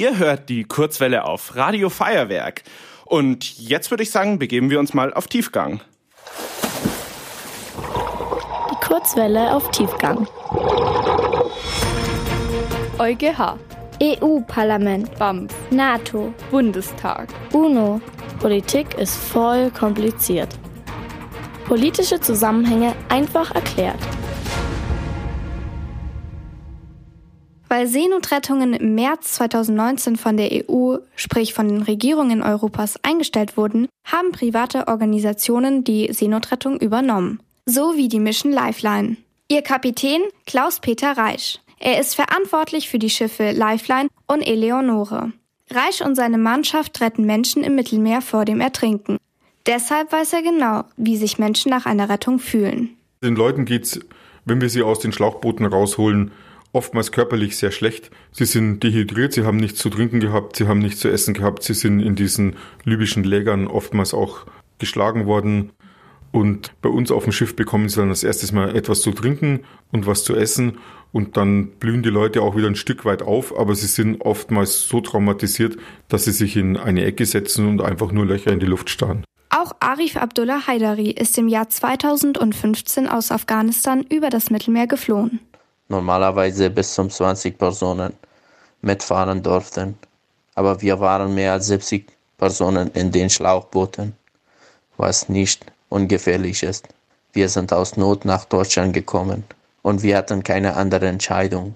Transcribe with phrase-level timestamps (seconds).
[0.00, 2.62] Ihr hört die Kurzwelle auf Radio Feuerwerk.
[3.04, 5.80] Und jetzt würde ich sagen, begeben wir uns mal auf Tiefgang.
[8.70, 10.28] Die Kurzwelle auf Tiefgang.
[13.00, 13.58] EuGH,
[14.00, 17.30] EU-Parlament, BAMF, NATO, Bundestag.
[17.52, 18.00] UNO.
[18.38, 20.56] Politik ist voll kompliziert.
[21.66, 23.98] Politische Zusammenhänge einfach erklärt.
[27.68, 33.88] Weil Seenotrettungen im März 2019 von der EU, sprich von den Regierungen Europas, eingestellt wurden,
[34.04, 37.40] haben private Organisationen die Seenotrettung übernommen.
[37.66, 39.16] So wie die Mission Lifeline.
[39.48, 41.58] Ihr Kapitän Klaus-Peter Reisch.
[41.78, 45.32] Er ist verantwortlich für die Schiffe Lifeline und Eleonore.
[45.70, 49.18] Reisch und seine Mannschaft retten Menschen im Mittelmeer vor dem Ertrinken.
[49.66, 52.96] Deshalb weiß er genau, wie sich Menschen nach einer Rettung fühlen.
[53.22, 54.00] Den Leuten geht's,
[54.46, 56.32] wenn wir sie aus den Schlauchbooten rausholen,
[56.72, 58.10] oftmals körperlich sehr schlecht.
[58.32, 61.62] Sie sind dehydriert, sie haben nichts zu trinken gehabt, sie haben nichts zu essen gehabt,
[61.62, 64.46] sie sind in diesen libyschen Lägern oftmals auch
[64.78, 65.72] geschlagen worden.
[66.30, 69.60] Und bei uns auf dem Schiff bekommen sie dann das erste Mal etwas zu trinken
[69.92, 70.78] und was zu essen.
[71.10, 74.86] Und dann blühen die Leute auch wieder ein Stück weit auf, aber sie sind oftmals
[74.88, 78.66] so traumatisiert, dass sie sich in eine Ecke setzen und einfach nur Löcher in die
[78.66, 79.24] Luft starren.
[79.48, 85.40] Auch Arif Abdullah Haidari ist im Jahr 2015 aus Afghanistan über das Mittelmeer geflohen
[85.88, 88.12] normalerweise bis zu 20 Personen
[88.82, 89.98] mitfahren durften.
[90.54, 94.14] Aber wir waren mehr als 70 Personen in den Schlauchbooten,
[94.96, 96.88] was nicht ungefährlich ist.
[97.32, 99.44] Wir sind aus Not nach Deutschland gekommen
[99.82, 101.74] und wir hatten keine andere Entscheidung,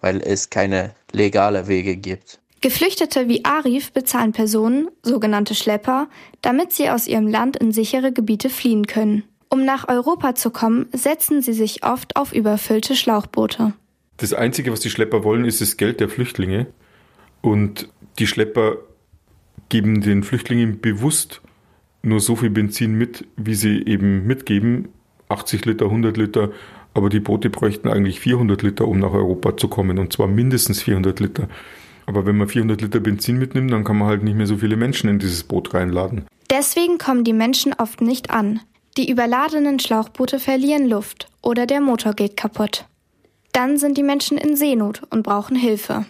[0.00, 2.38] weil es keine legale Wege gibt.
[2.60, 6.08] Geflüchtete wie Arif bezahlen Personen, sogenannte Schlepper,
[6.40, 9.24] damit sie aus ihrem Land in sichere Gebiete fliehen können.
[9.54, 13.72] Um nach Europa zu kommen, setzen sie sich oft auf überfüllte Schlauchboote.
[14.16, 16.66] Das Einzige, was die Schlepper wollen, ist das Geld der Flüchtlinge.
[17.40, 17.88] Und
[18.18, 18.78] die Schlepper
[19.68, 21.40] geben den Flüchtlingen bewusst
[22.02, 24.88] nur so viel Benzin mit, wie sie eben mitgeben.
[25.28, 26.50] 80 Liter, 100 Liter.
[26.92, 30.00] Aber die Boote bräuchten eigentlich 400 Liter, um nach Europa zu kommen.
[30.00, 31.48] Und zwar mindestens 400 Liter.
[32.06, 34.74] Aber wenn man 400 Liter Benzin mitnimmt, dann kann man halt nicht mehr so viele
[34.76, 36.24] Menschen in dieses Boot reinladen.
[36.50, 38.58] Deswegen kommen die Menschen oft nicht an.
[38.96, 42.86] Die überladenen Schlauchboote verlieren Luft oder der Motor geht kaputt.
[43.52, 46.06] Dann sind die Menschen in Seenot und brauchen Hilfe.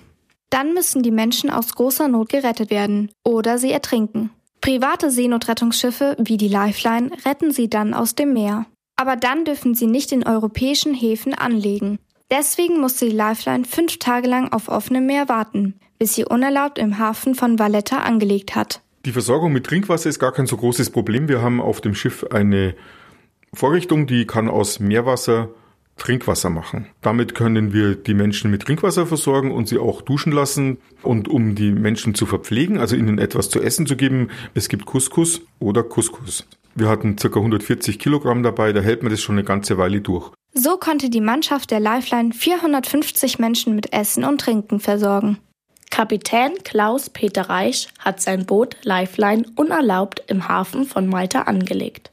[0.50, 4.30] Dann müssen die Menschen aus großer Not gerettet werden oder sie ertrinken.
[4.60, 8.66] Private Seenotrettungsschiffe wie die Lifeline retten sie dann aus dem Meer.
[8.96, 11.98] Aber dann dürfen sie nicht in europäischen Häfen anlegen.
[12.30, 16.98] Deswegen musste die Lifeline fünf Tage lang auf offenem Meer warten, bis sie unerlaubt im
[16.98, 18.80] Hafen von Valletta angelegt hat.
[19.04, 21.28] Die Versorgung mit Trinkwasser ist gar kein so großes Problem.
[21.28, 22.74] Wir haben auf dem Schiff eine
[23.52, 25.50] Vorrichtung, die kann aus Meerwasser
[25.96, 26.86] Trinkwasser machen.
[27.02, 30.78] Damit können wir die Menschen mit Trinkwasser versorgen und sie auch duschen lassen.
[31.02, 34.86] Und um die Menschen zu verpflegen, also ihnen etwas zu essen zu geben, es gibt
[34.86, 36.46] Couscous oder Couscous.
[36.74, 37.28] Wir hatten ca.
[37.28, 40.32] 140 Kilogramm dabei, da hält man das schon eine ganze Weile durch.
[40.54, 45.38] So konnte die Mannschaft der Lifeline 450 Menschen mit Essen und Trinken versorgen.
[45.94, 52.10] Kapitän Klaus Peter Reich hat sein Boot Lifeline unerlaubt im Hafen von Malta angelegt.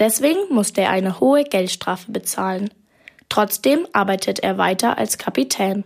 [0.00, 2.70] Deswegen musste er eine hohe Geldstrafe bezahlen.
[3.28, 5.82] Trotzdem arbeitet er weiter als Kapitän.